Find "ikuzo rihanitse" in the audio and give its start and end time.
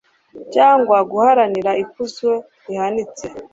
1.83-3.25